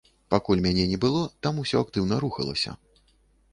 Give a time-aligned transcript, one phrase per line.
[0.33, 2.77] Пакуль мяне не было, там усё актыўна рухалася.